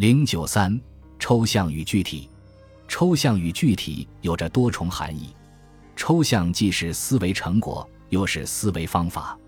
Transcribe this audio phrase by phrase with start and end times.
[0.00, 0.80] 零九三，
[1.18, 2.26] 抽象与具体。
[2.88, 5.34] 抽象与具体有着多重含义。
[5.94, 9.38] 抽象既是思维成果，又是思维方法。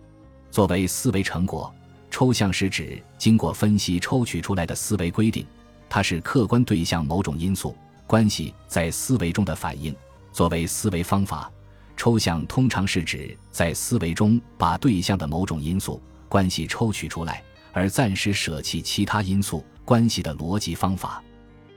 [0.51, 1.75] 作为思维成果，
[2.11, 5.46] 抽象是指经过分析抽取出来的思维规定，
[5.88, 7.75] 它是客观对象某种因素
[8.07, 9.96] 关系在思维中的反应。
[10.32, 11.50] 作为思维方法，
[11.96, 15.98] 抽象通常是指在思维中把对象的某种因素
[16.29, 17.43] 关系抽取出来，
[17.73, 21.23] 而暂时舍弃其他因素关系的逻辑方法。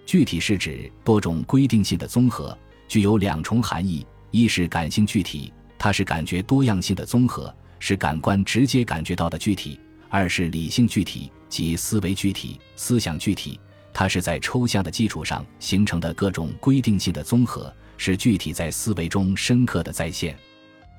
[0.05, 2.57] 具体是指多种规定性的综合，
[2.87, 9.79] 具有两重含义：一是感性具体，它是感觉多样性的综合，是感官直接感觉到的具体；
[10.09, 13.59] 二是理性具体，即思维具体、思想具体，
[13.91, 20.37] 它是在抽象的基础上形成的各种规定性的综合，是具体在思维中深刻的再现。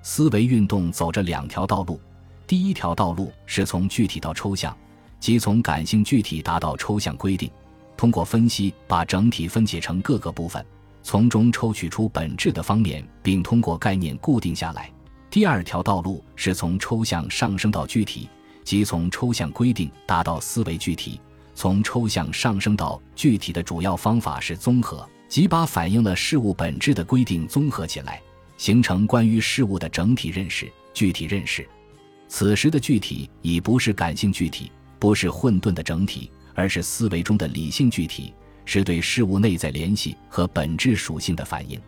[0.02, 2.00] 思维运动走着两条道路，
[2.46, 4.76] 第一条道路是从具体到抽象，
[5.18, 7.50] 即从感性具体达到抽象规定。
[7.96, 10.64] 通过分析，把整体分解成各个部分，
[11.02, 14.90] 从中抽取出本质的方面，并通过概念固定下来。
[15.30, 18.28] 第二条道路是从抽象上升到具体，
[18.64, 21.20] 即从抽象规定达到思维具体。
[21.54, 28.20] 从抽象上升到具体的主要方法是综合，即把反映了事物本质的规定综合起来，
[28.58, 31.66] 形成关于事物的整体认识、具体认识。
[32.28, 36.30] 此时的具体已不是感性具体，不是混沌的整体。
[36.58, 38.32] 而是思维中的理性具体，
[38.64, 41.78] 是对事物内在联系和本质属性的反应。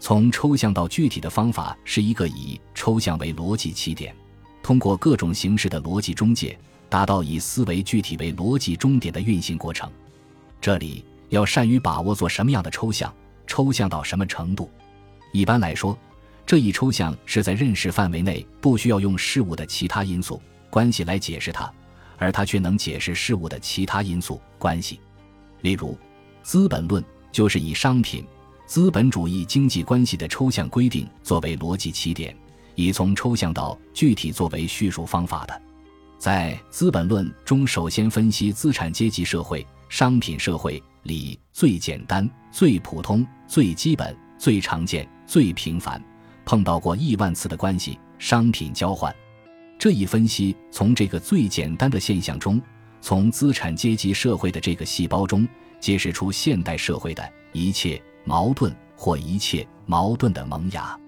[0.00, 4.16] 从抽象到具体的方法是一个以抽象为逻辑起点，
[4.62, 9.92] 通过各种形式的逻辑中介，达到以思维具体为逻辑终点的运行过程。
[10.58, 13.14] 这里要善于把握做什么样的抽象，
[13.46, 14.70] 抽象到什么程度。
[15.34, 15.94] 一般来说，
[16.46, 20.40] 这一抽象是在认识范围内不需要用事物的其他因素
[20.70, 21.70] 关系来解释它。
[22.18, 25.00] 而它却能解释事物的其他因素关系，
[25.62, 25.92] 例如，
[26.42, 28.26] 《资本论》就是以商品
[28.66, 32.36] 资本主义经济关系的抽象规定作为逻辑起点，
[32.74, 35.62] 以从抽象到具体作为叙述方法的。
[36.18, 46.02] 在《资本论》中，首先分析资产阶级社会、商品社会里最简单、最普通、最基本、最常见、最平凡、
[46.44, 49.14] 碰到过亿万次的关系——商品交换。
[49.78, 52.60] 这一分析从这个最简单的现象中，
[53.00, 55.46] 从资产阶级社会的这个细胞中，
[55.78, 60.98] 揭示出现代社会的一切矛盾或一切矛盾的萌芽。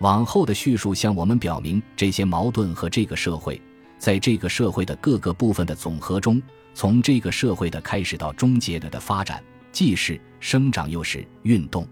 [0.00, 3.60] 往后的叙述向我们表明，这些矛盾和这个社会，
[3.98, 6.42] 在这个社会的各个部分的总和中，
[6.74, 9.40] 从这个社会的开始到终结了的发展，
[9.70, 11.86] 既是生长又是运动。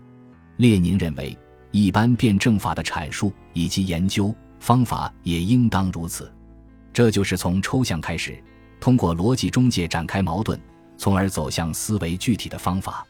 [0.56, 1.38] 列宁认为，
[1.70, 4.34] 一般辩证法的阐述以及研究。
[4.58, 6.32] 方法也应当如此，
[6.92, 8.42] 这就是从抽象开始，
[8.80, 10.58] 通过逻辑中介展开矛盾，
[10.96, 13.06] 从而走向思维具体的方法。